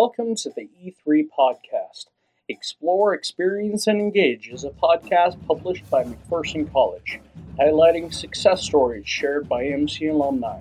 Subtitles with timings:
[0.00, 2.06] Welcome to the E3 Podcast.
[2.48, 7.18] Explore, Experience, and Engage is a podcast published by McPherson College,
[7.58, 10.60] highlighting success stories shared by MC alumni.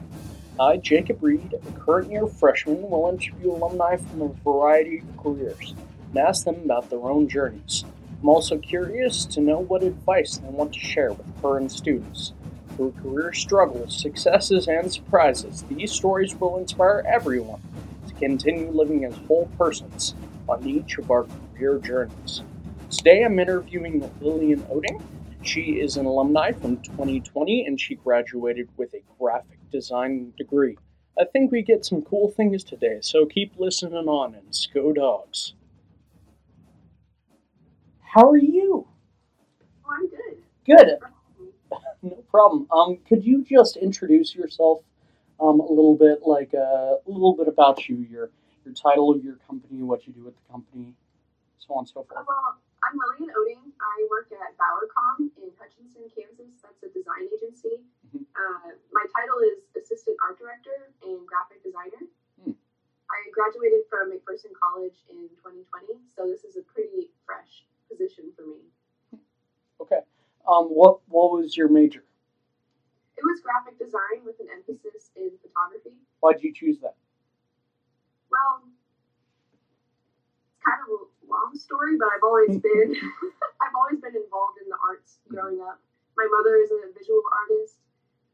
[0.60, 5.76] I, Jacob Reed, a current year freshman, will interview alumni from a variety of careers
[6.10, 7.86] and ask them about their own journeys.
[8.24, 12.34] I'm also curious to know what advice they want to share with current students.
[12.76, 17.62] Through career struggles, successes, and surprises, these stories will inspire everyone
[18.18, 20.16] continue living as whole persons
[20.50, 22.42] on each of our career journeys.
[22.90, 25.02] Today I'm interviewing Lillian Oding.
[25.44, 30.78] She is an alumni from 2020 and she graduated with a graphic design degree.
[31.20, 35.54] I think we get some cool things today, so keep listening on and go dogs.
[38.02, 38.88] How are you?
[39.86, 40.44] Oh, I'm good.
[40.66, 40.98] Good.
[42.04, 42.68] No problem.
[42.72, 44.82] Um, could you just introduce yourself
[45.40, 48.30] um, a little bit, like uh, a little bit about you, your
[48.66, 50.94] your title of your company, what you do at the company,
[51.60, 52.26] so on and so forth.
[52.28, 53.72] Well, I'm Lillian Oding.
[53.80, 56.52] I work at Bowercom in Hutchinson, Kansas.
[56.62, 57.80] That's a design agency.
[58.12, 58.26] Mhm.
[58.36, 62.08] Uh, my title is Assistant Art Director and Graphic Designer.
[62.44, 62.52] Hmm.
[63.12, 68.44] I graduated from McPherson College in 2020, so this is a pretty fresh position for
[68.46, 68.68] me.
[69.80, 70.02] Okay.
[70.48, 72.04] Um, what what was your major?
[73.18, 75.98] It was graphic design with an emphasis in photography.
[76.22, 76.94] Why did you choose that?
[78.30, 78.62] Well,
[80.54, 82.94] it's kind of a long story, but I've always been
[83.64, 85.82] I've always been involved in the arts growing up.
[86.16, 87.78] My mother is a visual artist,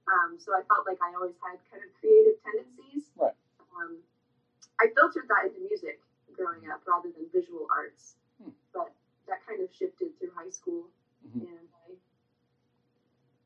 [0.07, 3.07] um, so I felt like I always had kind of creative tendencies.
[3.15, 3.35] Right.
[3.75, 3.99] Um,
[4.83, 5.99] I filtered that into music
[6.35, 8.51] growing up rather than visual arts, Hmm.
[8.75, 8.91] but
[9.27, 10.89] that kind of shifted through high school,
[11.27, 11.47] Mhm.
[11.47, 11.95] and I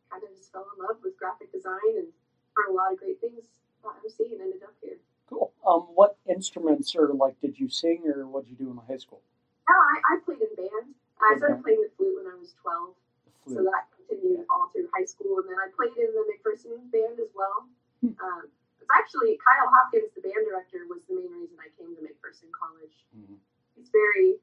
[0.10, 2.08] kind of just fell in love with graphic design and
[2.56, 3.46] heard a lot of great things
[3.84, 4.98] about MC and ended up here.
[5.30, 5.52] Cool.
[5.68, 8.98] Um, what instruments or like did you sing or what did you do in high
[9.00, 9.22] school?
[9.68, 10.96] No, I, I played in band.
[11.20, 12.94] I started playing the flute when I was 12,
[13.52, 15.44] so that continued all through high school.
[15.44, 17.68] And then I played in the McPherson band as well.
[18.00, 18.16] Hmm.
[18.22, 18.44] Um,
[18.80, 22.48] it's actually Kyle Hopkins, the band director, was the main reason I came to McPherson
[22.56, 22.96] College.
[23.12, 23.36] Mhm.
[23.76, 24.40] He's very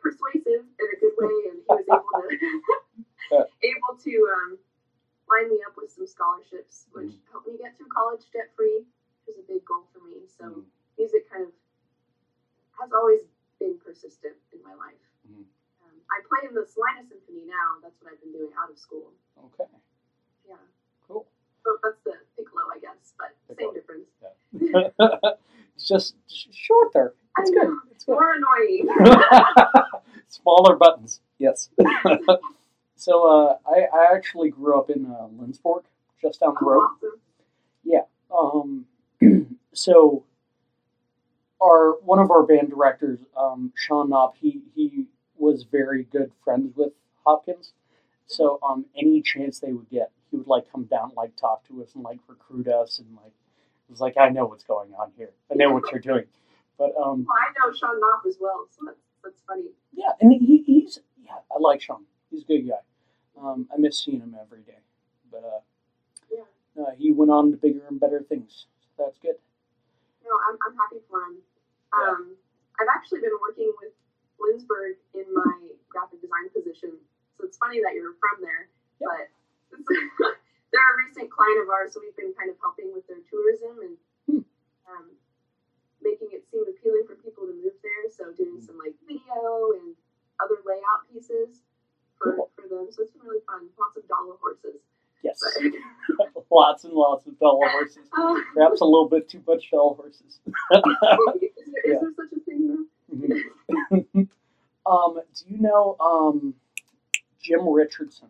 [0.00, 2.32] persuasive in a good way, and he was able to
[3.32, 3.44] Yeah.
[3.64, 4.58] able to um,
[5.28, 7.30] line me up with some scholarships, which Hmm.
[7.32, 8.84] helped me get through college debt free,
[9.24, 10.28] which was a big goal for me.
[10.28, 10.64] So Mhm.
[10.98, 11.52] music kind of
[12.80, 13.22] has always
[13.58, 15.00] been persistent in my life.
[15.28, 15.44] Mhm.
[15.82, 17.78] Um, I play in the Salina Symphony now.
[17.82, 19.12] That's what I've been doing out of school.
[19.44, 19.64] Okay.
[20.46, 20.56] Yeah.
[21.06, 21.26] Cool.
[21.64, 23.72] So that's the piccolo, I guess, but Piccolo.
[23.72, 24.10] same difference.
[25.76, 27.14] it's just sh- shorter.
[27.38, 27.68] It's I good.
[27.68, 27.80] know.
[27.92, 28.12] It's good.
[28.12, 28.88] More annoying.
[30.28, 31.20] Smaller buttons.
[31.38, 31.70] Yes.
[33.02, 35.82] So uh, I, I actually grew up in uh, Lindsborg,
[36.20, 36.88] just down the road.
[37.82, 38.02] Yeah.
[38.32, 38.86] Um,
[39.72, 40.24] so
[41.60, 46.72] our one of our band directors, um, Sean Knopp, he he was very good friends
[46.76, 46.92] with
[47.26, 47.72] Hopkins.
[48.28, 51.82] So um, any chance they would get, he would like come down, like talk to
[51.82, 53.32] us, and like recruit us, and like
[53.88, 55.30] it was like I know what's going on here.
[55.50, 56.26] I know what you're doing.
[56.78, 59.64] But um, Well, I know Sean Knopf as well, so that's, that's funny.
[59.92, 62.04] yeah, and he, he's yeah, I like Sean.
[62.30, 62.76] He's a good guy.
[63.40, 64.78] Um, I miss seeing him every day.
[65.30, 65.60] But uh,
[66.30, 66.44] Yeah.
[66.76, 68.66] uh, he went on to bigger and better things.
[68.96, 69.36] So that's good.
[70.24, 71.36] No, I'm, I'm happy for him.
[71.92, 72.36] Um,
[72.80, 73.92] I've actually been working with
[74.40, 75.52] Lindsborg in my
[75.88, 76.96] graphic design position,
[77.36, 78.68] so it's funny that you're from there.
[79.00, 79.08] Yeah.
[79.12, 79.24] But
[80.72, 83.80] they're a recent client of ours, so we've been kind of helping with their tourism
[83.82, 83.96] and
[84.30, 84.38] Hmm.
[84.86, 85.06] um,
[86.00, 88.06] making it seem appealing for people to move there.
[88.08, 88.64] So doing Hmm.
[88.64, 89.96] some like video and
[90.40, 91.60] other layout pieces
[92.22, 92.50] for, Cool.
[92.56, 92.86] for them.
[92.90, 93.68] So it's been really fun.
[93.78, 94.80] Lots of Dala horses.
[95.22, 95.38] Yes,
[96.50, 98.08] lots and lots of Dala horses.
[98.18, 100.40] uh, Perhaps a little bit too much Dala horses.
[100.46, 100.82] is, there,
[101.44, 101.98] is Yeah.
[102.00, 102.86] there such a thing?
[103.14, 104.28] Mhm.
[104.86, 106.54] um, do you know um,
[107.42, 108.28] Jim Richardson?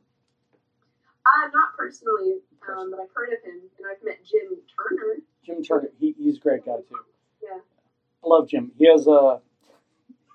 [1.24, 2.38] Uh, not personally,
[2.68, 5.16] um, but I've heard of him, and I've met Jim Turner.
[5.46, 5.88] Jim Turner.
[6.00, 6.96] He, he's a great guy too.
[7.42, 7.60] Yeah.
[8.24, 8.72] I love Jim.
[8.76, 9.40] He has a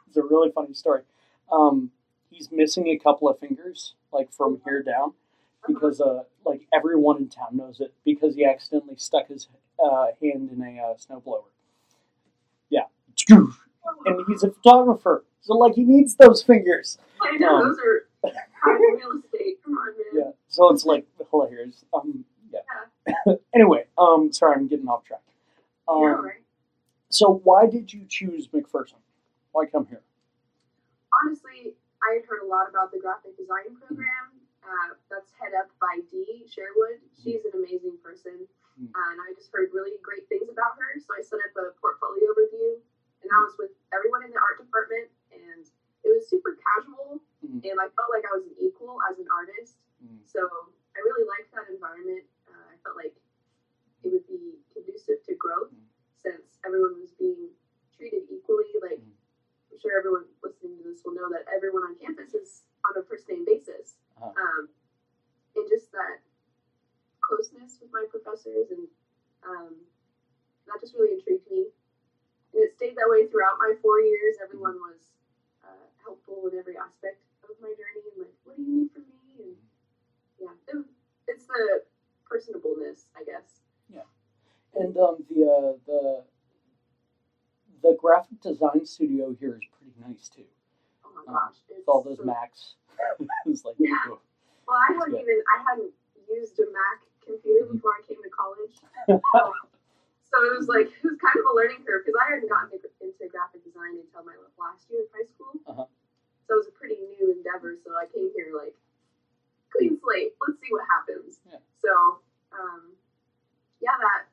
[0.08, 1.02] it's a really funny story.
[1.52, 1.92] Um,
[2.38, 5.14] he's missing a couple of fingers, like from here down,
[5.68, 9.48] because uh, like everyone in town knows it because he accidentally stuck his
[9.84, 11.44] uh, hand in a uh, snowblower.
[12.70, 12.84] Yeah,
[13.30, 16.98] and he's a photographer, so like he needs those fingers.
[17.22, 18.08] I know Um, those are
[18.66, 19.58] real estate.
[19.64, 20.26] Come on, man.
[20.26, 21.86] Yeah, so it's like hilarious.
[21.94, 23.34] Um, yeah.
[23.56, 25.22] anyway, um, sorry, I'm getting off track.
[25.88, 26.34] Um, right.
[27.10, 28.96] So why did you choose McPherson?
[29.54, 30.02] Why come here?
[31.24, 31.74] Honestly,
[32.06, 36.04] I had heard a lot about the graphic design program uh, that's head up by
[36.12, 37.02] Dee Sherwood.
[37.18, 38.46] She's an amazing person,
[38.78, 38.92] hmm.
[38.94, 40.90] uh, and I just heard really great things about her.
[41.02, 42.78] So I set up a portfolio review,
[43.26, 45.66] and I was with everyone in the art department, and
[46.06, 47.18] it was super casual.
[47.42, 47.66] Hmm.
[47.66, 47.96] And like
[88.42, 90.44] design studio here is pretty nice too.
[91.06, 92.76] Oh my Um, gosh, it's With all those so- Macs,
[93.46, 93.96] it's like Yeah.
[94.10, 94.20] Well,
[94.78, 95.94] I It's hadn't even I hadn't
[96.30, 97.72] used a Mac computer Mhm.
[97.74, 98.76] before I came to college,
[99.08, 102.74] so it was like it was kind of a learning curve because I hadn't gotten
[102.76, 105.54] into, into graphic design until my last year of high school.
[105.68, 105.86] Uh-huh.
[106.48, 107.76] So it was a pretty new endeavor.
[107.84, 108.76] So I came here like
[109.72, 110.36] clean slate.
[110.40, 111.40] Let's see what happens.
[111.48, 111.60] Yeah.
[111.80, 112.20] So
[112.56, 112.92] um,
[113.80, 114.28] yeah, that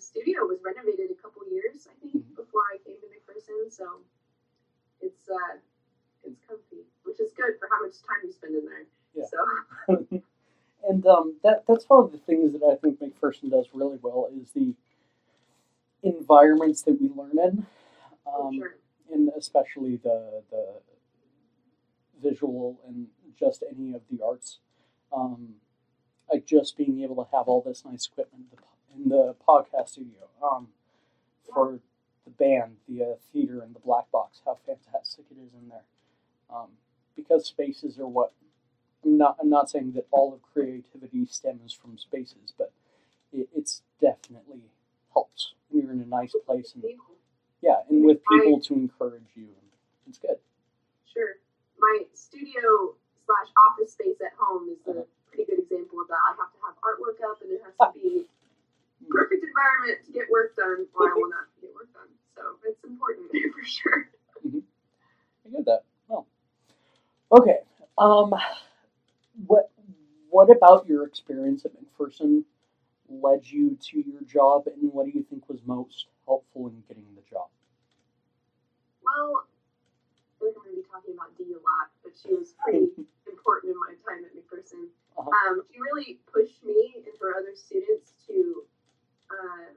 [0.00, 2.36] studio was renovated a couple years I think Mhm.
[2.36, 3.70] before I came to McPherson.
[3.72, 4.00] So
[5.00, 5.58] it's uh,
[6.24, 8.86] it's comfy, which is good for how much time you spend in there.
[9.14, 9.24] Yeah.
[9.26, 10.22] So.
[10.88, 14.28] and um, that that's one of the things that I think McPherson does really well
[14.32, 14.74] is the
[16.02, 17.66] environments that we learn in,
[18.26, 18.76] Oh, um, sure.
[19.12, 20.80] and especially the the
[22.22, 23.08] visual and
[23.38, 24.58] just any of the arts.
[25.12, 25.54] Um,
[26.32, 28.56] like just being able to have all this nice equipment the,
[28.96, 30.28] in the podcast studio.
[30.42, 30.68] Um,
[31.52, 31.80] for
[32.24, 35.84] the band, the uh, theater, and the black box, how fantastic it is in there.
[36.54, 36.68] Um,
[37.16, 38.32] because spaces are what
[39.04, 39.36] I'm not.
[39.40, 42.72] I'm not saying that all of creativity stems from spaces, but
[43.32, 44.60] it, it's definitely
[45.12, 46.84] helps when you're in a nice place and
[47.62, 49.48] yeah, and with people to encourage you.
[50.08, 50.38] It's good.
[51.12, 51.34] Sure.
[51.78, 52.94] My studio
[53.26, 55.02] slash office space at home is a Uh-huh.
[55.28, 56.18] pretty good example of that.
[56.26, 58.26] I have to have artwork up, and it has to be
[59.10, 62.10] perfect environment to get work done, or I will not get work done.
[62.34, 64.08] So it's important for sure.
[64.44, 65.82] I get that.
[66.10, 66.26] Oh,
[67.32, 67.58] okay.
[67.98, 68.34] Um,
[69.46, 69.70] what
[70.30, 72.44] what about your experience at McPherson
[73.10, 77.06] led you to your job, and what do you think was most helpful in getting
[77.16, 77.48] the job?
[79.02, 82.32] Well, I feel like I'm going to be talking about Dee a lot, but she
[82.32, 82.86] was pretty
[83.26, 84.86] important in my time at McPherson.
[85.18, 85.26] Uh-huh.
[85.26, 88.62] Um, she really pushed me and her other students to
[89.30, 89.70] uh,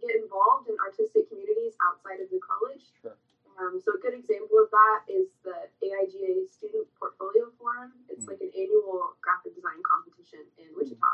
[0.00, 2.92] get involved in artistic communities outside of the college.
[3.00, 3.16] Sure.
[3.56, 7.92] Um, so a good example of that is the AIGA Student Portfolio Forum.
[8.08, 8.28] It's Mm.
[8.36, 11.12] like an annual graphic design competition in Wichita.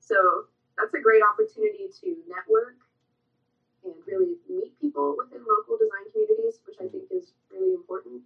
[0.00, 2.82] So that's a great opportunity to network
[3.84, 8.22] and really meet people within local design communities, which I think is really important.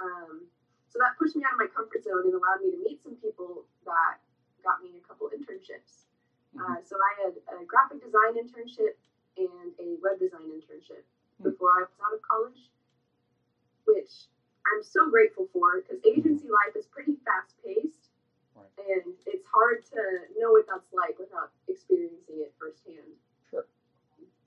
[0.00, 0.46] Um,
[0.88, 3.14] so that pushed me out of my comfort zone and allowed me to meet some
[3.16, 4.18] people that
[4.64, 6.06] got me a couple internships.
[6.52, 8.94] Uh, so I had a graphic design internship
[9.40, 11.02] and a web design internship
[11.40, 11.48] Hmm.
[11.48, 12.68] before I was out of college,
[13.86, 14.28] which
[14.68, 18.10] I'm so grateful for because agency life is pretty fast paced
[18.54, 18.68] Right.
[18.78, 20.00] and it's hard to
[20.36, 23.16] know what that's like without experiencing it firsthand.
[23.48, 23.64] Sure.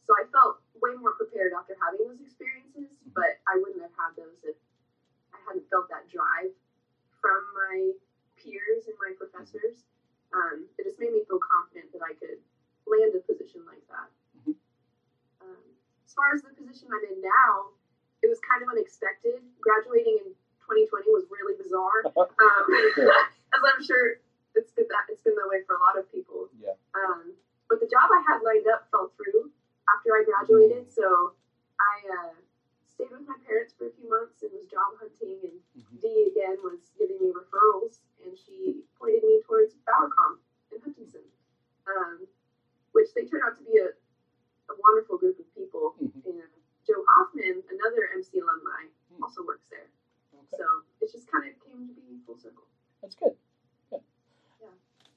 [0.05, 3.17] So I felt way more prepared after having those experiences, Mm-hmm.
[3.17, 4.55] but I wouldn't have had those if
[5.33, 6.53] I hadn't felt that drive
[7.19, 7.91] from my
[8.37, 9.83] peers and my professors.
[10.33, 12.39] Um, it just made me feel confident that I could
[12.85, 14.09] land a position like that.
[14.45, 14.55] Mhm.
[15.41, 15.63] Um,
[16.05, 17.71] as far as the position I'm in now,
[18.21, 19.41] it was kind of unexpected.
[19.61, 20.27] Graduating in
[20.65, 22.65] 2020 was really bizarre, um,
[23.53, 24.19] as I'm sure
[24.55, 26.49] it's been that it's been that way for a lot of people.
[26.59, 26.75] Yeah.
[26.95, 27.33] Um,
[27.69, 29.51] but the job I had lined up fell through
[29.89, 31.33] after I graduated, so
[31.79, 32.33] I uh,
[32.95, 35.39] stayed with my parents for a few months and was job hunting.
[35.43, 36.01] And Mhm.
[36.01, 40.39] Dee again was giving me referrals, and she pointed me towards Bowercom
[40.71, 41.23] in Hutchinson,
[41.87, 42.27] um,
[42.93, 43.89] which they turned out to be a,
[44.71, 45.95] a wonderful group of people.
[46.01, 46.25] Mhm.
[46.25, 46.43] And
[46.87, 49.23] Joe Hoffman, another MC alumni, Hmm.
[49.23, 49.89] also works there.
[50.33, 50.57] Okay.
[50.57, 52.63] So it just kind of came to be full circle.
[53.01, 53.35] That's good.
[53.89, 54.03] Good.
[54.61, 54.69] Yeah.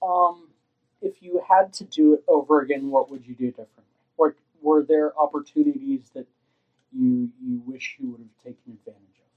[0.03, 0.53] Um,
[1.01, 3.85] if you had to do it over again, what would you do differently?
[4.17, 6.27] Or were there opportunities that
[6.92, 9.30] you you wish you would have taken advantage of?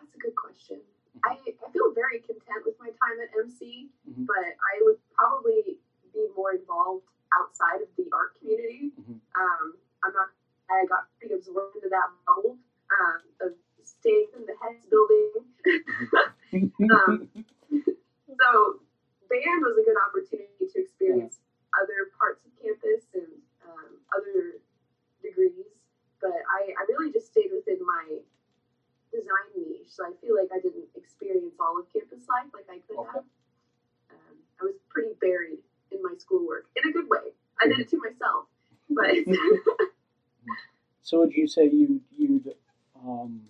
[0.00, 0.80] That's a good question.
[1.24, 4.26] I, I feel very content with my time at MC, Mhm.
[4.26, 5.78] but I would probably
[6.14, 8.92] be more involved outside of the art community.
[8.98, 9.20] Mhm.
[9.36, 10.28] Um, I'm not.
[10.70, 12.56] I got pretty absorbed into that bubble
[13.00, 15.32] um, of staying in the heads building.
[16.52, 17.28] Um,
[18.26, 18.80] so
[19.28, 21.38] band was a good opportunity to experience
[21.80, 23.30] other parts of campus and
[23.62, 24.58] um, other
[25.22, 25.70] degrees.
[26.20, 28.18] But I, I really just stayed within my
[29.12, 32.78] design niche so I feel like I didn't experience all of campus life like I
[32.88, 33.10] could Okay.
[33.14, 33.24] have.
[34.10, 35.62] Um, I was pretty buried
[35.92, 37.30] in my schoolwork in a good way.
[37.62, 38.46] I did it to myself,
[38.88, 39.14] but
[41.02, 42.54] So would you say you you'd
[43.04, 43.42] um,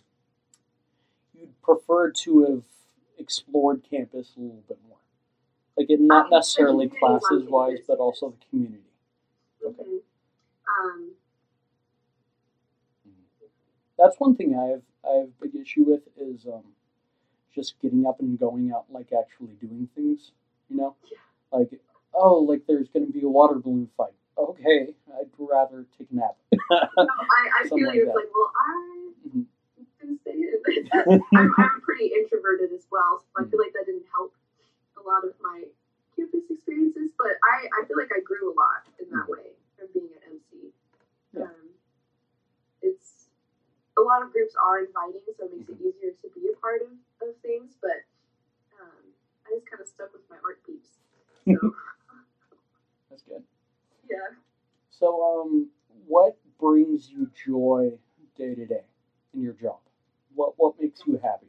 [1.35, 2.63] you'd prefer to have
[3.19, 4.97] explored campus a little bit more,
[5.77, 8.85] like it not Um, necessarily classes wise, but also the community.
[9.65, 9.83] Okay.
[9.85, 10.03] Mhm.
[10.85, 11.17] um,
[13.99, 16.65] That's one thing I have I have a big issue with is um,
[17.55, 20.33] just getting up and going out, like actually doing things.
[20.69, 21.19] You know, Yeah.
[21.53, 21.81] like
[22.15, 24.15] oh, like there's going to be a water balloon fight.
[24.41, 26.37] Okay, I'd rather take a nap.
[26.53, 28.15] no, I, I feel like like it's that.
[28.17, 28.51] like, well,
[30.23, 30.61] stay in.
[31.37, 33.51] I'm, I'm pretty introverted as well, so I Mm-hmm.
[33.51, 34.33] feel like that didn't help
[34.97, 35.65] a lot of my
[36.17, 37.11] campus experiences.
[37.19, 40.25] But I, I feel like I grew a lot in that way from being at
[40.29, 40.73] MC.
[40.73, 41.39] Mm-hmm.
[41.39, 41.45] Yeah.
[41.53, 41.69] Um,
[42.83, 43.29] it's
[43.99, 45.85] a lot of groups are inviting, so it makes Mm-hmm.
[45.85, 47.77] it easier to be a part of, of things.
[47.81, 48.05] But
[48.81, 49.05] um,
[49.47, 50.97] I just kind of stuck with my art peeps.
[51.47, 51.75] So
[53.11, 53.43] That's good.
[54.11, 54.37] Yeah.
[54.91, 55.71] So, um,
[56.07, 57.93] what brings you joy
[58.37, 58.85] day to day
[59.35, 59.79] in your job?
[60.35, 61.47] What what makes you happy?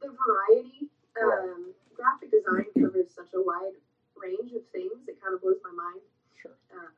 [0.00, 0.90] the variety.
[1.16, 3.78] Um, graphic design covers such a wide
[4.20, 5.08] range of things.
[5.08, 6.02] It kind of blows my mind.
[6.36, 6.52] Sure.
[6.74, 6.92] Um,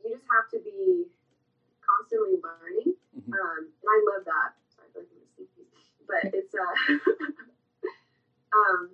[0.00, 1.04] you just have to be
[1.84, 3.32] constantly learning, Mhm.
[3.34, 4.56] um, and I love that.
[4.72, 5.66] Sorry, I feel like I'm
[6.06, 6.74] but it's uh,
[8.56, 8.90] um,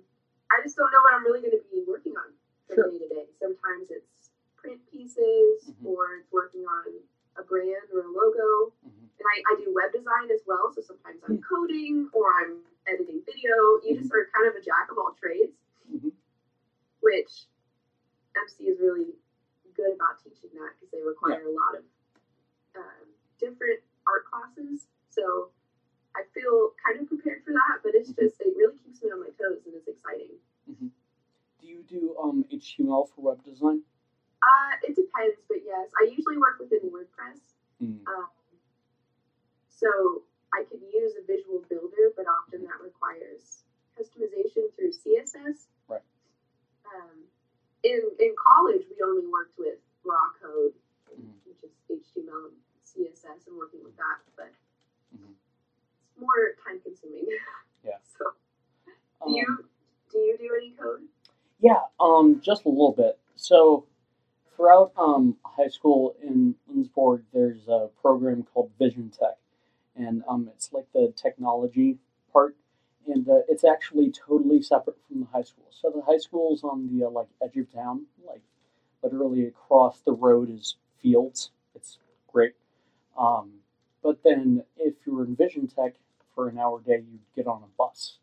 [0.51, 2.33] I just don't know what I'm really going to be working on
[2.67, 2.89] from Sure.
[2.91, 3.27] day to day.
[3.39, 5.85] Sometimes it's print pieces, Mhm.
[5.85, 6.99] or it's working on
[7.37, 9.07] a brand or a logo Mhm.
[9.19, 10.71] and I, I do web design as well.
[10.73, 11.43] So sometimes I'm Hmm.
[11.43, 13.79] coding or I'm editing video.
[13.83, 15.55] You just are kind of a jack of all trades,
[15.89, 16.11] Mhm.
[17.01, 17.47] which
[18.35, 19.15] MC is really
[19.73, 21.85] good about teaching that because they require a lot of
[22.75, 24.87] um, different art classes.
[25.09, 25.51] So
[26.15, 28.15] I feel kind of prepared for that, but it's Mhm.
[28.23, 30.39] just it really keeps me on my toes and it's exciting.
[30.67, 33.83] Do you do um, HTML for web design?
[34.41, 37.39] Uh, it depends, but yes, I usually work within WordPress.
[37.79, 38.07] Mm.
[38.07, 38.29] Um,
[39.69, 40.23] so
[40.53, 43.63] I can use a visual builder, but often that requires
[43.97, 45.67] customization through CSS.
[45.87, 46.01] Right.
[46.85, 47.27] Um,
[47.83, 50.73] in in college, we only worked with raw code,
[51.09, 51.33] Mhm.
[51.45, 54.19] which is HTML and CSS, and working with that.
[54.35, 54.51] But
[55.15, 55.35] Mhm.
[56.47, 57.25] It's more time consuming.
[57.83, 57.93] Yeah.
[58.17, 58.25] So
[59.25, 59.65] do Um, you
[60.11, 61.01] do you do any code?
[61.59, 63.17] Yeah, um, just a little bit.
[63.35, 63.85] So,
[64.55, 69.37] throughout um, high school in Lindsborg, there's a program called Vision Tech,
[69.95, 71.97] and um, it's like the technology
[72.33, 72.55] part,
[73.07, 75.65] and uh, it's actually totally separate from the high school.
[75.71, 78.41] So the high school is on the uh, like edge of town, like
[79.03, 81.51] literally across the road is fields.
[81.75, 81.97] It's
[82.31, 82.53] great.
[83.17, 83.51] Um,
[84.03, 85.93] but then if you were in Vision Tech
[86.35, 88.17] for an hour a day, you'd get on a bus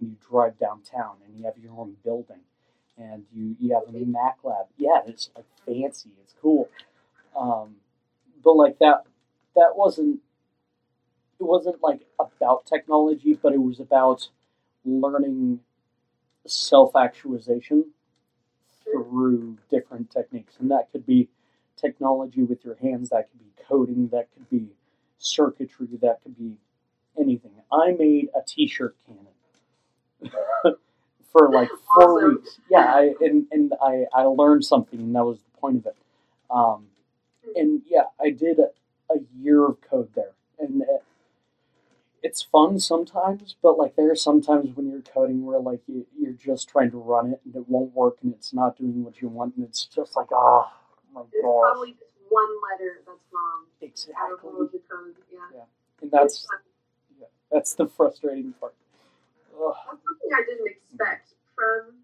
[0.00, 2.40] and you drive downtown, and you have your own building
[2.96, 4.66] and you you have a Mac lab.
[4.76, 6.10] Yeah, it's like fancy.
[6.22, 6.68] It's cool.
[7.38, 7.76] Um,
[8.42, 9.04] but like that
[9.56, 10.20] that wasn't
[11.40, 14.28] it wasn't like about technology, but it was about
[14.84, 15.60] learning
[16.46, 17.86] self actualization
[18.84, 21.28] through different techniques, and that could be
[21.76, 23.10] technology with your hands.
[23.10, 24.08] That could be coding.
[24.08, 24.68] That could be
[25.18, 25.88] circuitry.
[26.00, 26.58] That could be
[27.24, 27.52] anything.
[27.72, 29.28] I made a T-shirt cannon
[31.32, 32.36] for like four Awesome.
[32.36, 32.60] weeks.
[32.70, 35.96] Yeah, I, and and I I learned something, and that was the point of it.
[36.50, 36.86] Um,
[37.56, 38.70] and yeah, I did a,
[39.12, 41.04] a year of code there, and it,
[42.22, 46.32] it's fun sometimes, but like there are sometimes when you're coding where like you, you're
[46.32, 49.28] just trying to run it and it won't work and it's not doing what you
[49.28, 50.66] want, and it's just like oh
[51.14, 55.14] my There's gosh, probably just one letter that's wrong exactly, all of the code.
[55.54, 55.62] Yeah.
[56.02, 56.46] and that's.
[57.54, 58.74] That's the frustrating part.
[59.54, 59.70] Ugh.
[59.86, 61.94] That's something I didn't expect from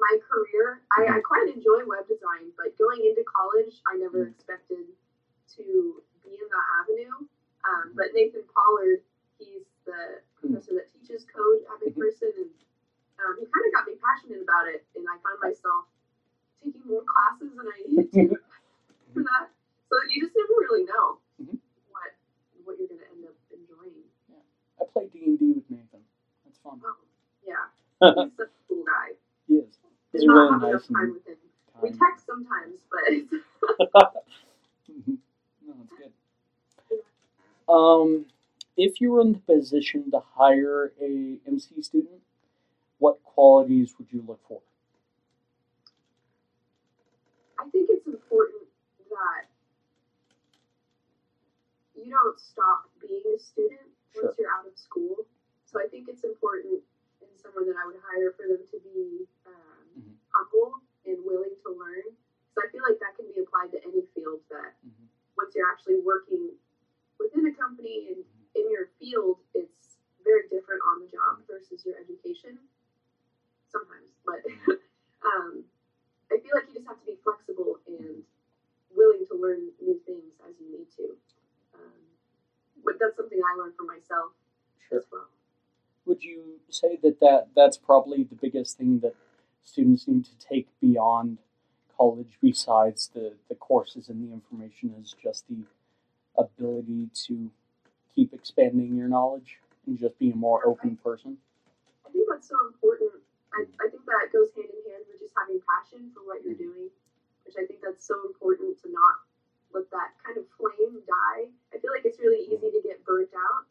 [0.00, 0.80] my career.
[0.96, 4.32] I, I quite enjoy web design, but going into college, I never Mhm.
[4.32, 4.88] expected
[5.60, 7.28] to be in that avenue.
[7.68, 9.04] Um, but Nathan Pollard,
[9.38, 10.56] he's the Mhm.
[10.56, 11.92] professor that teaches code at Mhm.
[11.92, 12.50] McPherson, and
[13.20, 15.86] um, he kind of got me passionate about it, and I found myself
[16.62, 18.28] taking more classes than I needed to
[19.14, 19.50] for that.
[19.90, 21.58] So you just never really know Mhm.
[21.90, 22.14] what
[22.64, 24.10] what you're going to end up enjoying.
[24.78, 26.04] I play D and D with Nathan.
[26.44, 26.80] That's fun.
[26.84, 26.96] Oh,
[27.42, 27.68] yeah,
[28.00, 29.14] he's such a cool guy.
[29.48, 29.78] he is.
[30.12, 31.36] He's Did not really have nice enough time with him.
[31.82, 34.12] We text sometimes, but.
[35.66, 37.02] No, it's good.
[37.68, 38.26] Um,
[38.76, 42.20] if you were in the position to hire a MC student,
[42.98, 44.60] what qualities would you look for?
[47.58, 48.68] I think it's important
[49.10, 49.48] that
[51.96, 53.80] you don't stop being a student
[54.14, 54.24] Sure.
[54.24, 55.26] once you're out of school.
[55.64, 56.84] So I think it's important
[57.20, 59.52] in someone that I would hire for them to be um,
[59.96, 60.16] Mhm.
[60.32, 62.04] humble and willing to learn.
[62.54, 64.40] Because I feel like that can be applied to any field.
[64.48, 65.08] That Mhm.
[65.36, 66.56] once you're actually working
[67.18, 68.24] within a company and
[68.54, 72.58] in your field, it's very different on the job versus your education.
[73.68, 74.44] Sometimes, but
[75.22, 75.64] um,
[76.30, 78.24] I feel like you just have to be flexible and
[78.94, 81.16] willing to learn new things as you need to.
[81.74, 81.90] Um,
[82.84, 84.32] but that's something I learned for myself
[84.88, 84.98] Sure.
[84.98, 85.28] as well.
[86.06, 89.14] Would you say that, that that's probably the biggest thing that
[89.64, 91.38] students need to take beyond
[91.96, 95.64] college, besides the, the courses and the information, is just the
[96.38, 97.50] ability to
[98.14, 101.38] keep expanding your knowledge and just be a more open person?
[102.06, 103.18] I think that's so important.
[103.52, 106.54] I, I think that goes hand in hand with just having passion for what you're
[106.54, 106.86] doing,
[107.44, 109.25] which I think that's so important to not
[109.72, 111.50] let that kind of flame die.
[111.74, 113.66] I feel like it's really easy to get burnt out,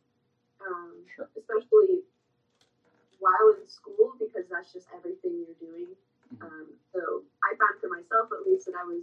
[0.65, 1.29] um, Sure.
[1.35, 2.03] especially
[3.19, 5.95] while in school because that's just everything you're doing.
[6.33, 6.41] Mhm.
[6.41, 9.01] Um, so I found for myself at least that I was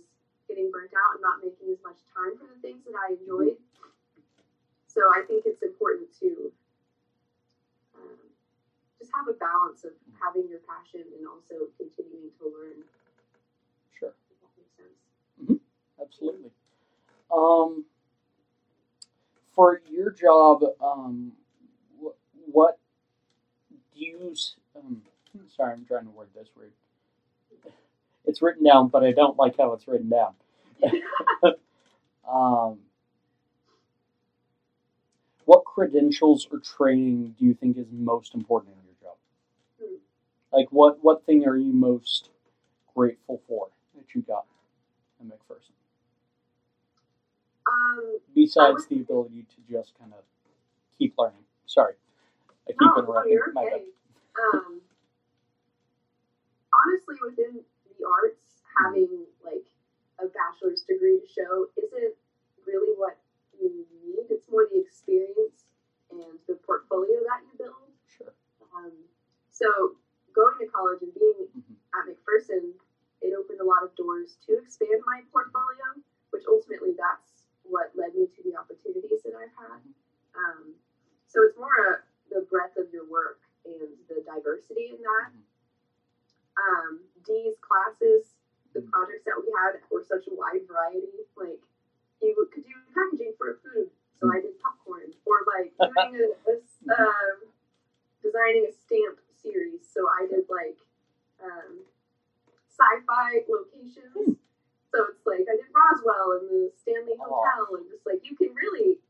[0.49, 3.57] getting burnt out and not making as much time for the things that I enjoyed.
[4.87, 6.53] So I think it's important to
[7.95, 8.19] um,
[8.99, 12.85] just have a balance of having your passion and also continuing to learn.
[13.99, 14.13] Sure.
[14.31, 15.59] If that makes sense.
[16.01, 16.53] Absolutely.
[17.43, 17.85] Um,
[19.55, 21.33] for your job, um,
[21.99, 22.17] what,
[22.51, 22.79] what
[23.71, 24.35] do you?
[24.77, 25.03] Um,
[25.57, 26.73] sorry, I'm trying to word this weird.
[28.25, 30.35] It's written down, but I don't like how it's written down.
[32.33, 32.79] um,
[35.45, 39.19] what credentials or training do you think is most important in your job?
[40.53, 42.31] Like, what what thing are you most
[42.95, 44.45] grateful for that you got
[45.21, 45.82] at McPherson?
[47.71, 50.25] Um, besides the ability to just kind of
[50.99, 51.45] keep learning.
[51.67, 51.95] Sorry,
[52.69, 53.39] I keep no, interrupting.
[53.55, 53.83] My bad.
[54.55, 54.81] Um,
[56.73, 58.43] honestly, within the arts,
[58.85, 59.67] having like
[60.21, 62.15] a bachelor's degree to show isn't
[62.67, 63.19] really what
[63.61, 63.69] you
[64.03, 64.27] need.
[64.31, 65.67] It's more the experience
[66.11, 67.91] and the portfolio that you build.
[68.07, 68.33] Sure.
[68.75, 68.93] Um,
[69.51, 69.97] so
[70.35, 71.77] going to college and being Mhm.
[71.95, 72.73] at McPherson,
[73.21, 78.15] it opened a lot of doors to expand my portfolio, which ultimately that's what led
[78.15, 79.81] me to the opportunities that I've had.
[80.35, 80.75] Um,
[81.29, 82.03] so it's more a,
[82.35, 85.33] the breadth of your work and the diversity in that.
[85.33, 85.45] Mhm.
[86.57, 88.35] Um, Dee's classes,
[88.73, 88.91] the Mhm.
[88.91, 89.53] projects that we
[90.07, 91.09] such a wide variety.
[91.37, 91.61] Like
[92.21, 95.73] you could do packaging for food, so I did popcorn, or like
[96.11, 96.55] doing a, a
[96.95, 97.37] um,
[98.23, 100.79] designing a stamp series, so I did like
[101.43, 101.83] um,
[102.71, 104.39] sci-fi locations.
[104.93, 107.25] So it's like I did Roswell and the Stanley Aw.
[107.25, 109.01] Hotel, and just like you can really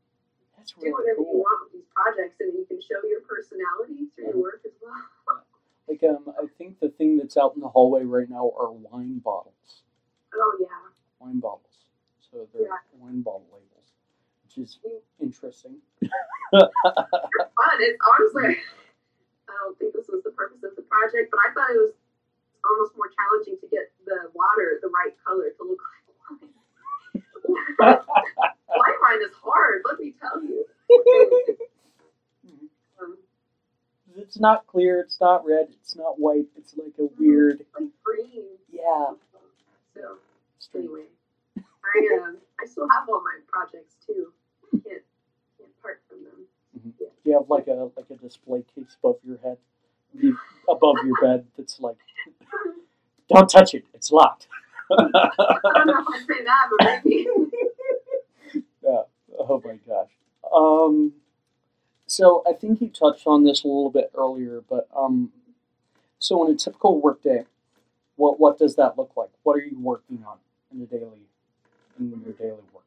[0.57, 4.07] That's do really whatever you want with these projects, and you can show your personality
[4.15, 5.43] through your work as well.
[5.85, 9.19] Like, um, I think the thing that's out in the hallway right now are wine
[9.19, 9.83] bottles.
[10.33, 10.67] Oh yeah,
[11.19, 11.83] Wine bottles.
[12.31, 12.77] So they're Yeah.
[12.97, 13.91] wine bottle labels,
[14.47, 14.79] which is
[15.19, 15.75] interesting.
[16.53, 17.77] they're fun.
[17.83, 18.57] It's honestly,
[19.49, 21.91] I don't think this was the purpose of the project, but I thought it was
[22.65, 26.03] almost more challenging to get the water the right color to look like
[27.79, 27.99] wine.
[28.67, 30.65] White wine is hard, let me tell you.
[33.01, 33.17] Um,
[34.15, 34.99] it's not clear.
[34.99, 35.67] It's not red.
[35.81, 36.45] It's not white.
[36.55, 37.65] It's like a weird.
[37.79, 38.43] like green.
[38.71, 39.13] Yeah.
[39.95, 40.17] So
[40.59, 40.85] Strange.
[40.85, 41.05] anyway,
[41.57, 44.31] I um, I still have all my projects too.
[44.71, 45.01] Can't
[45.57, 46.47] can't part from them.
[46.99, 49.72] Do you have like a like a display case above your head, the-
[50.69, 51.97] above your bed that's like,
[53.29, 53.85] don't touch it.
[53.93, 54.47] It's locked.
[54.91, 54.95] I
[55.75, 57.27] don't know if I'd say that, but maybe.
[59.39, 60.09] Oh my gosh.
[60.53, 61.13] Um,
[62.07, 65.31] so I think you touched on this a little bit earlier, but um,
[66.19, 67.45] so in a typical workday,
[68.15, 69.29] what what does that look like?
[69.43, 70.37] What are you working on
[70.73, 71.27] in a daily
[71.99, 72.83] in your daily work?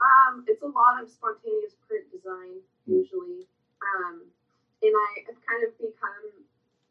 [0.00, 3.46] Um, it's a lot of spontaneous print design usually.
[3.82, 4.22] Um,
[4.82, 6.46] and I have kind of become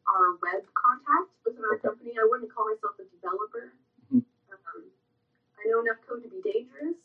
[0.07, 1.87] our web contact within our Okay.
[1.87, 2.17] company.
[2.19, 3.71] I wouldn't call myself a developer.
[4.11, 4.23] Mhm.
[4.51, 4.91] Um,
[5.59, 6.95] I know enough code to be dangerous,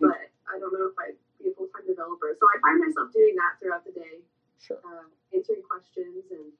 [0.00, 2.34] but I don't know if I'd be a full time developer.
[2.38, 4.22] So I find myself doing that throughout the day,
[4.58, 4.80] Sure.
[4.84, 6.52] uh, answering questions and.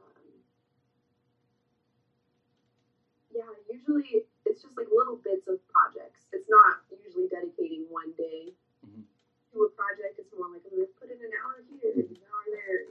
[0.00, 0.42] Um,
[3.30, 6.26] yeah, usually it's just like little bits of projects.
[6.32, 8.54] It's not usually dedicating one day
[9.56, 9.58] Mhm.
[9.58, 10.18] to a project.
[10.20, 12.86] It's more like I'm going to put in an hour here an hour there.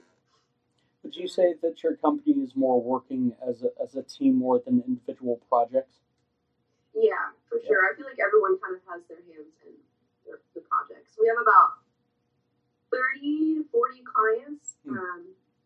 [1.04, 4.60] Would you say that your company is more working as a, as a team more
[4.60, 6.02] than individual projects?
[6.96, 7.86] Yeah, for sure.
[7.86, 9.74] I feel like everyone kind of has their hands in
[10.26, 11.14] the, the projects.
[11.22, 11.84] We have about
[12.90, 14.98] thirty to forty clients, Hmm.
[14.98, 15.22] um,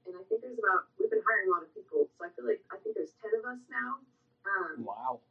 [0.07, 2.43] and I think there's about we've been hiring a lot of people, so I feel
[2.49, 4.01] like I think there's ten of us now.
[4.43, 5.21] Um, Wow.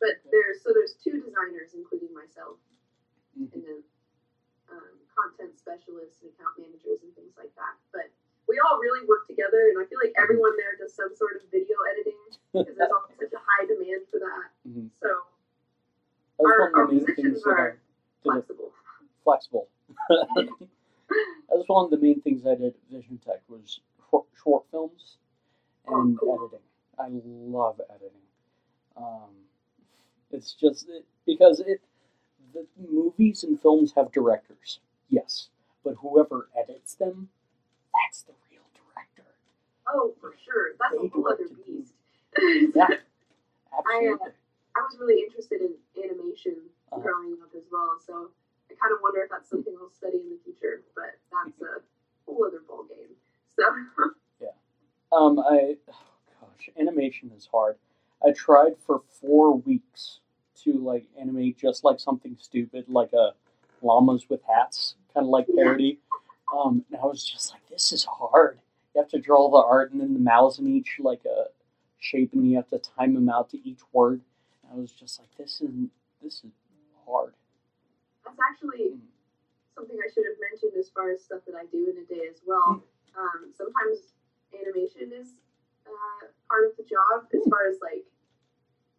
[0.00, 2.58] but there's so there's two designers, including myself,
[3.38, 3.54] Mhm.
[3.54, 3.80] and then
[4.68, 7.74] um, content specialists and account managers and things like that.
[7.92, 8.12] But
[8.46, 11.42] we all really work together, and I feel like everyone there does some sort of
[11.50, 12.20] video editing
[12.52, 14.48] because there's always such a high demand for that.
[14.68, 14.90] Mhm.
[15.02, 15.08] So
[16.38, 17.80] That was Our- one of our main positions things that are
[18.22, 18.72] flexible.
[19.24, 19.68] flexible.
[20.08, 24.66] that was one of the main things I did at Vision Tech was short, short
[24.70, 25.16] films
[25.86, 26.44] and Oh, cool.
[26.44, 26.62] editing.
[26.98, 28.20] I love editing.
[28.96, 29.48] Um,
[30.30, 31.80] it's just it, because it
[32.52, 35.48] the movies and films have directors, yes,
[35.84, 37.28] but whoever edits them,
[37.94, 39.30] that's the real director.
[39.88, 40.70] Oh, for sure.
[40.78, 41.92] That's They a whole other beast.
[42.74, 42.88] Yeah,
[43.72, 44.26] I, absolutely.
[44.26, 44.30] uh,
[44.76, 46.56] I was really interested in animation
[46.92, 47.00] Uh-huh.
[47.02, 48.30] growing up as well, so
[48.70, 50.82] I kind of wonder if that's something I'll study in the future.
[50.94, 51.80] But that's a
[52.26, 53.14] whole other ballgame.
[53.56, 53.62] So
[54.40, 54.48] Yeah.
[55.12, 55.94] Um, I, oh
[56.40, 57.76] gosh, animation is hard.
[58.26, 60.20] I tried for four weeks
[60.64, 63.32] to like animate just like something stupid, like a
[63.82, 65.98] llamas with hats, kind of like parody.
[66.54, 68.58] Um, and I was just like, this is hard.
[68.94, 71.46] You have to draw the art and then the mouths in each like a
[71.98, 74.20] shape, and you have to time them out to each word.
[74.62, 75.70] And I was just like, this is
[76.22, 76.52] this is
[77.06, 77.34] hard.
[78.24, 79.00] that's actually Mm.
[79.74, 82.26] something I should have mentioned as far as stuff that I do in a day
[82.30, 82.82] as well.
[83.16, 84.14] Um, sometimes
[84.54, 85.28] animation is
[85.86, 88.04] uh, part of the job as far as like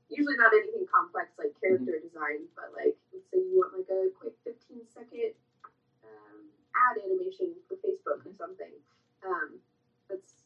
[0.10, 4.08] usually not anything complex like character design, but like let's say you want like a
[4.16, 5.36] quick 15 second
[6.04, 8.72] um, ad animation for Facebook or something.
[9.26, 9.60] Um,
[10.10, 10.44] that's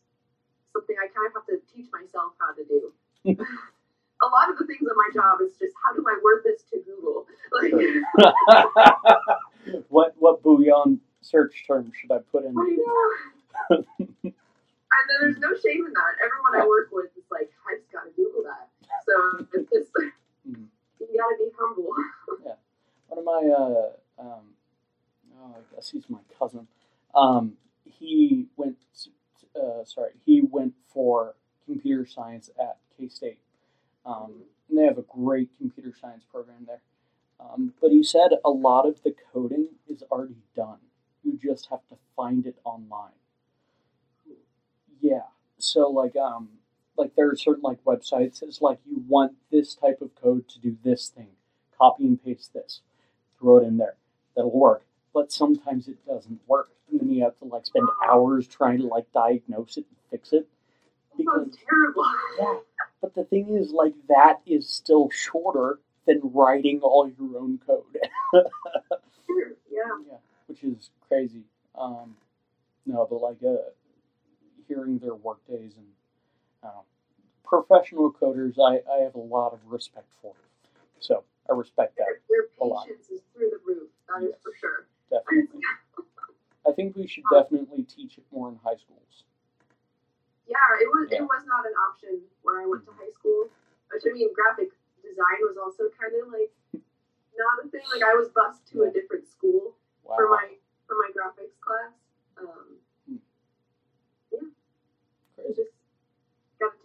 [0.74, 2.94] something I kind of have to teach myself how to do.
[4.22, 6.64] a lot of the things in my job is just how do I word this
[6.74, 7.26] to Google?
[7.52, 7.74] Like,
[9.90, 12.56] what what Boolean search term should I put in?
[12.58, 13.12] I know.
[13.70, 13.84] and
[14.32, 16.16] then there's no shame in that.
[16.24, 18.70] Everyone I work with is like, I just gotta Google that.
[19.06, 19.92] So it's just
[20.48, 20.68] Mhm.
[21.00, 21.90] you gotta be humble.
[22.46, 22.56] Yeah.
[23.08, 24.56] One of my uh, um,
[25.42, 26.68] oh, I guess he's my cousin.
[27.16, 28.78] Um, he went,
[29.56, 33.40] uh, sorry, he went for computer science at K State,
[34.06, 36.82] um, and they have a great computer science program there.
[37.40, 40.80] Um, but he said a lot of the coding is already done.
[41.24, 43.14] You just have to find it online.
[45.02, 45.24] Yeah.
[45.58, 46.50] So like um
[47.02, 50.60] like there are certain like websites it's like you want this type of code to
[50.60, 51.30] do this thing.
[51.78, 52.82] Copy and paste this.
[53.40, 53.96] Throw it in there.
[54.36, 54.84] That'll work.
[55.14, 56.70] But sometimes it doesn't work.
[56.90, 60.32] And then you have to like spend hours trying to like diagnose it and fix
[60.32, 60.48] it.
[61.18, 62.06] That sounds terrible.
[62.40, 62.60] Yeah.
[63.02, 67.84] But the thing is like that is still shorter than writing all your own code.
[68.34, 68.44] yeah.
[69.72, 71.44] yeah, which is crazy.
[71.74, 72.16] Um,
[72.86, 73.70] no, but like uh,
[74.68, 75.88] hearing their work days and
[76.64, 76.82] uh,
[77.52, 80.32] professional coders, I, I have a lot of respect for.
[81.04, 82.88] So I respect that Their, A lot.
[82.88, 83.92] their patience is through the roof.
[84.08, 84.40] That is Yes.
[84.40, 84.88] for sure.
[85.12, 85.60] definitely.
[86.68, 89.28] I think we should definitely teach it more in high schools.
[90.48, 91.20] Yeah, it was Yeah.
[91.20, 93.50] it was not an option where I went to high school.
[93.92, 94.72] Which I mean, graphic
[95.04, 96.52] design was also kind of like
[97.36, 97.84] not a thing.
[97.92, 99.76] Like I was bused to a different school
[100.08, 100.16] Wow.
[100.16, 100.56] for my
[100.88, 101.92] for my graphics class.
[102.40, 102.80] Um,
[104.32, 104.52] you
[105.36, 105.56] Crazy.
[105.56, 105.76] just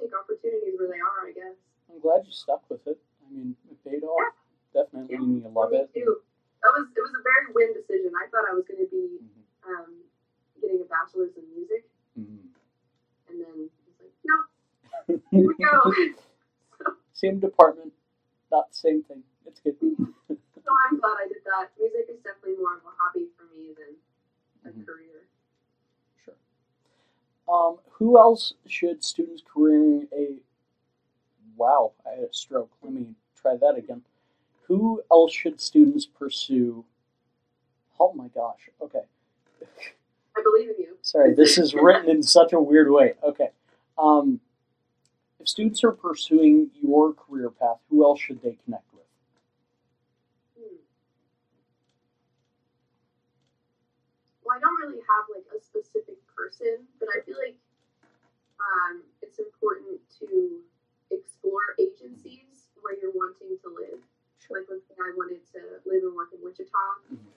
[0.01, 1.57] take opportunities where they are, I guess.
[1.91, 2.99] I'm glad you stuck with it.
[3.25, 4.35] I mean, it paid off.
[4.75, 5.23] Definitely, Yeah.
[5.23, 5.89] and you love it.
[5.95, 6.21] too.
[6.63, 8.13] That was it was a very win decision.
[8.17, 9.45] I thought I was going to be Mhm.
[9.71, 10.05] um,
[10.61, 12.49] getting a bachelor's in music, Mhm.
[13.29, 14.37] and then I was like, no,
[15.31, 15.81] here we go.
[17.15, 17.95] Same department,
[18.51, 19.23] not the same thing.
[19.47, 19.77] It's good.
[19.81, 21.71] so I'm glad I did that.
[21.79, 23.97] Music is definitely more of a hobby for me than
[24.65, 24.85] a Mhm.
[24.87, 25.29] career.
[27.49, 30.37] Um, who else should students careering a?
[31.57, 32.71] Wow, I had a stroke.
[32.83, 34.03] Let me try that again.
[34.67, 36.85] Who else should students pursue?
[38.01, 38.69] Oh my gosh.
[38.83, 39.03] Okay.
[39.63, 40.97] I believe in you.
[41.03, 43.15] Sorry, this is written in such a weird way.
[43.23, 43.51] Okay.
[43.97, 44.41] Um,
[45.41, 49.05] if students are pursuing your career path, who else should they connect with?
[50.59, 50.77] Hmm.
[54.45, 57.57] Well, I don't really have like a specific person, but I feel like
[58.61, 60.61] um, it's important to
[61.11, 64.01] explore agencies where you're wanting to live.
[64.53, 66.79] Like, let's I wanted to live and work in Wichita,
[67.11, 67.33] Mhm.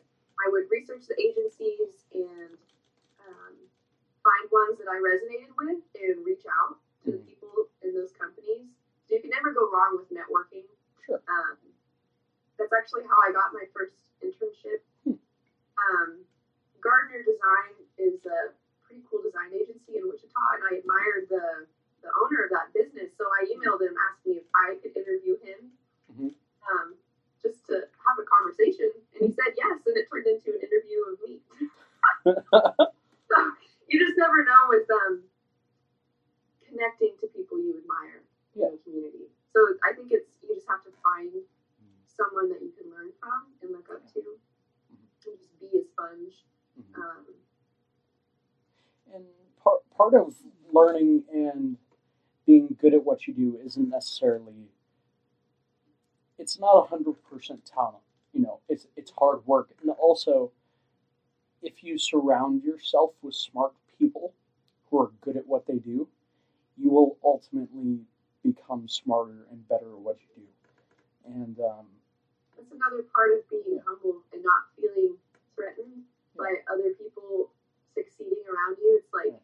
[0.46, 2.54] I would research the agencies and
[3.26, 3.54] um,
[4.24, 7.26] find ones that I resonated with and reach out to the Mhm.
[7.26, 8.68] people in those companies.
[9.08, 10.68] So you can never go wrong with networking.
[11.06, 11.22] Sure.
[11.28, 11.58] Um,
[12.58, 14.82] that's actually how I got my first internship.
[15.04, 15.14] Hmm.
[15.78, 16.26] Um,
[16.82, 18.54] Gardner Design is a
[19.00, 21.68] pretty cool design agency in Wichita, and I admired the
[22.04, 23.12] the owner of that business.
[23.20, 25.72] So I emailed him asking if I could interview him,
[26.12, 26.32] Mhm.
[26.72, 26.96] um,
[27.42, 31.00] just to have a conversation, and he said yes, and it turned into an interview
[31.12, 31.42] of me.
[33.28, 33.36] so
[33.88, 35.24] you just never know with um,
[36.68, 38.24] connecting to people you admire
[38.56, 38.68] Yeah.
[38.68, 39.28] in the community.
[39.54, 41.32] So I think it's you just have to find
[42.08, 44.20] someone that you can learn from and look up to,
[44.90, 46.46] and just be a sponge.
[46.80, 46.96] Mhm.
[46.98, 47.26] Um,
[49.12, 49.26] And
[49.58, 50.36] part part of
[50.72, 51.78] learning and
[52.46, 54.70] being good at what you do isn't necessarily
[56.38, 58.04] it's not a hundred percent talent.
[58.34, 59.68] You know, it's it's hard work.
[59.82, 60.52] And also
[61.62, 64.32] if you surround yourself with smart people
[64.86, 66.08] who are good at what they do,
[66.78, 68.00] you will ultimately
[68.42, 70.48] become smarter and better at what you do.
[71.42, 71.86] And um,
[72.56, 75.16] that's another part of being humble and not feeling
[75.56, 76.08] threatened
[76.38, 77.52] by other people
[77.94, 79.02] succeeding around you.
[79.04, 79.36] It's like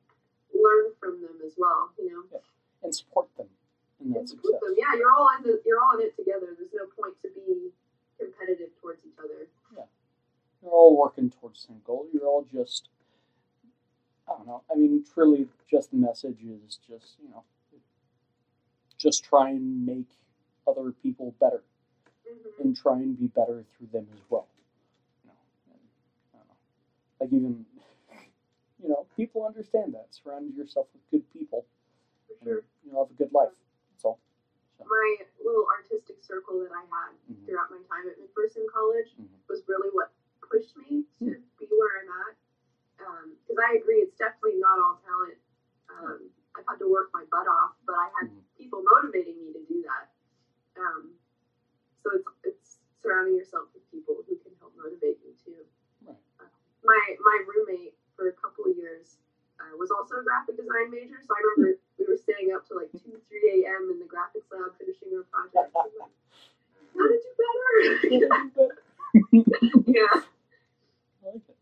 [0.55, 2.39] learn from them as well, you know.
[2.83, 3.47] and support them
[3.99, 4.59] in that And success.
[4.61, 4.75] them.
[4.77, 6.47] Yeah, you're all in the, you're all in it together.
[6.57, 7.69] There's no point to be
[8.19, 9.47] competitive towards each other.
[9.75, 9.83] Yeah,
[10.61, 12.07] you're all working towards the same goal.
[12.13, 12.89] You're all just,
[14.27, 14.63] I don't know.
[14.71, 17.43] I mean, truly, just the message is just, you know,
[18.97, 20.09] just try and make
[20.67, 21.61] other people better
[22.27, 24.47] hmm and try and be better through them as well.
[25.23, 25.35] You know,
[25.73, 25.81] and,
[26.33, 26.55] I don't know.
[27.19, 27.65] Like even,
[28.81, 30.07] you know, people understand that.
[30.09, 31.65] Surround yourself with good people,
[32.27, 32.63] For and sure.
[32.83, 33.53] you'll have a good life.
[34.83, 37.45] My little artistic circle that I had Mhm.
[37.45, 39.39] throughout my time at McPherson College Mhm.
[39.47, 40.09] was really what
[40.41, 42.35] pushed me to be where I'm at.
[43.39, 45.37] Because I agree, it's definitely not all talent.
[45.89, 48.43] Um, I've had to work my butt off, but I had Mhm.
[48.55, 50.09] people motivating me to do that.
[50.77, 51.19] Um,
[52.03, 55.65] so it's it's surrounding yourself with people who can help motivate you too.
[56.05, 56.17] Right.
[56.83, 59.17] My my roommate for a couple of years
[59.59, 61.77] uh, was also a graphic design major, so I remember
[62.15, 63.91] were staying up to like two, three a.m.
[63.91, 65.75] in the graphics lab finishing our project.
[65.75, 66.15] I'm like,
[66.95, 67.19] How to
[68.09, 68.19] do
[68.55, 68.75] better?
[69.87, 71.57] yeah, I like it.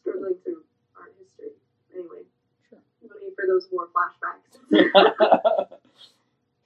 [0.00, 0.62] struggling through
[0.96, 1.52] art history.
[1.94, 2.24] Anyway,
[2.68, 2.78] Sure.
[3.02, 4.52] no need for those war flashbacks.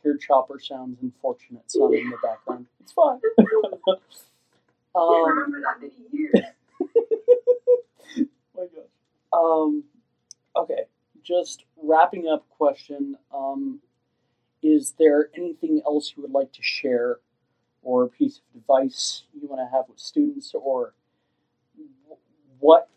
[0.03, 2.67] Hear chopper sounds unfortunate fortunate son in the background.
[2.81, 3.21] It's fine.
[3.39, 6.35] Can't um, remember that many years.
[8.57, 8.91] my gosh.
[9.33, 9.85] Um,
[10.57, 10.87] okay,
[11.31, 12.49] just wrapping up.
[12.51, 13.81] Question: um,
[14.63, 17.19] Is there anything else you would like to share,
[17.83, 20.95] or a piece of advice you want to have with students, or
[22.59, 22.89] what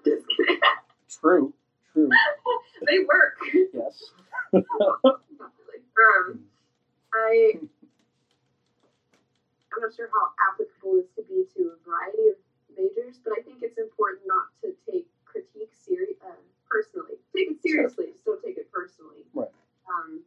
[1.20, 1.52] True.
[1.92, 2.10] True.
[2.86, 3.38] they work.
[3.72, 4.04] Yes.
[5.98, 6.40] Um,
[7.14, 7.54] I
[9.76, 12.36] I'm not sure how applicable this could be to a variety of
[12.72, 16.32] majors, but I think it's important not to take critique seri- uh,
[16.64, 17.20] personally.
[17.36, 19.28] Take it seriously, just don't take it personally.
[19.36, 19.52] Right.
[19.84, 20.24] Um,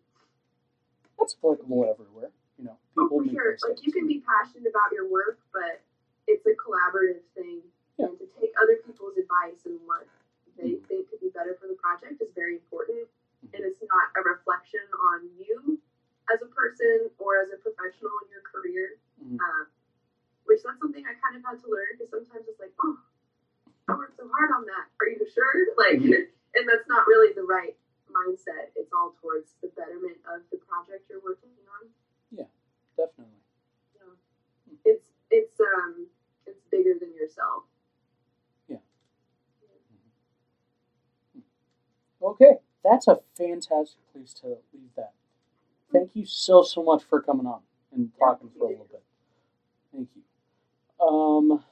[1.18, 2.30] That's applicable everywhere.
[2.62, 3.52] You know, oh, people for make sure.
[3.58, 3.66] mistakes.
[3.66, 5.82] Like you can be passionate about your work, but
[6.30, 7.66] it's a collaborative thing,
[7.98, 8.14] Yeah.
[8.14, 10.06] and to take other people's advice and what
[10.62, 10.86] they Mhm.
[10.86, 13.10] think could be better for the project is very important.
[13.50, 13.54] Mhm.
[13.58, 15.82] And it's not a reflection on you
[16.30, 19.00] as a person or as a professional in your career.
[19.22, 19.40] Mhm.
[19.40, 19.66] Uh,
[20.46, 22.98] which that's something I kind of had to learn because sometimes it's like, oh,
[23.90, 24.88] I worked so hard on that.
[25.02, 25.54] Are you sure?
[25.78, 26.28] Like, Mhm.
[26.56, 27.78] and that's not really the right
[28.12, 28.72] mindset.
[28.76, 31.90] It's all towards the betterment of the project you're working on.
[32.32, 32.50] Yeah,
[32.98, 33.42] definitely.
[33.98, 34.04] So
[34.86, 36.08] it's it's um
[36.48, 37.64] it's bigger than yourself.
[38.68, 38.80] Yeah.
[42.22, 45.14] Okay, that's a fantastic place to leave that.
[45.94, 47.62] Thank you so so much for coming on
[47.94, 49.04] and talking for a little bit.
[49.94, 51.06] Thank you.
[51.06, 51.64] Um,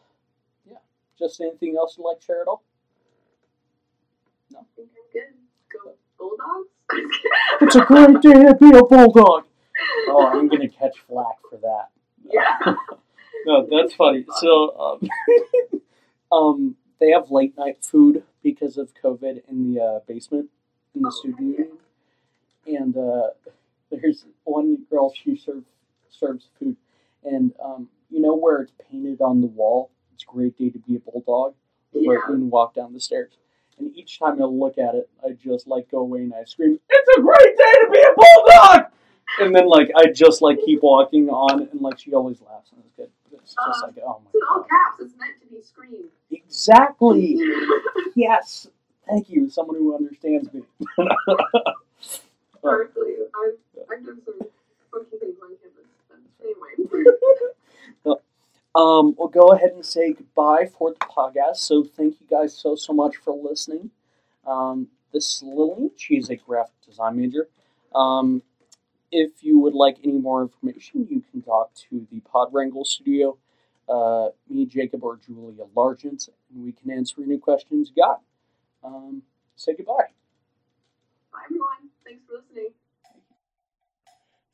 [0.70, 0.78] yeah.
[1.20, 2.64] Just anything else you'd like to share at all?
[4.56, 5.34] I think I'm good.
[5.84, 6.70] Go Bulldogs.
[7.62, 9.46] It's a great day to be a bulldog.
[10.08, 11.90] Oh, I'm gonna catch flack for that.
[12.24, 12.76] yeah.
[13.46, 14.26] No, that's funny.
[14.38, 15.10] So, um,
[16.32, 20.50] um, they have late night food because of COVID in the uh, basement
[20.96, 21.78] in the Oh, student union,
[22.66, 23.30] and uh,
[23.92, 25.66] there's one girl she serves
[26.10, 26.76] serves food,
[27.24, 29.92] and um, you know where it's painted on the wall.
[30.14, 31.54] It's a great day to be a bulldog.
[31.94, 32.18] Yeah.
[32.28, 33.32] and walk down the stairs.
[33.80, 36.80] And each time I look at it, I just like go away and I scream,
[36.90, 38.92] "It's a great day to be a bulldog!"
[39.40, 42.82] And then like I just like keep walking on, and like she always laughs, and
[42.86, 43.10] it's good.
[43.32, 45.00] It's just Uh, like, oh It's in all caps.
[45.02, 46.10] It's meant to be screamed.
[46.32, 47.40] exactly.
[48.16, 48.68] Yes,
[49.08, 50.64] thank you, someone who understands me.
[50.98, 51.14] Honestly,
[52.64, 52.90] I've,
[53.92, 54.40] I've done some
[54.92, 55.36] funky things
[58.78, 61.58] Um, we'll go ahead and say goodbye for the podcast.
[61.58, 63.90] So thank you guys so so much for listening.
[64.46, 65.90] Um, this is Lillian.
[65.98, 67.48] She's a graphic design major.
[67.96, 68.44] Um,
[69.12, 73.38] if you would like any more information, you can talk to the Pod Wrangle Studio,
[73.90, 78.22] uh, me, Jacob, or Julia Largent, and we can answer any questions you got.
[78.84, 79.24] Um,
[79.56, 80.12] say goodbye.
[81.32, 81.90] Bye, everyone.
[82.06, 82.74] Thanks for listening.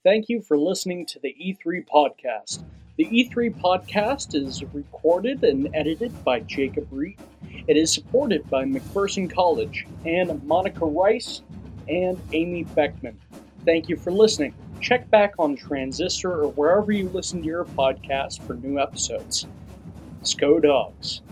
[0.03, 2.63] Thank you for listening to the E3 podcast.
[2.95, 7.17] The E3 podcast is recorded and edited by Jacob Reed.
[7.67, 11.41] It is supported by McPherson College and Monica Rice
[11.89, 13.17] and Amy Beckman.
[13.65, 14.53] Thank you for listening.
[14.79, 19.47] Check back on Transistor or wherever you listen to your podcast for new episodes.
[20.19, 21.23] Let's dogs.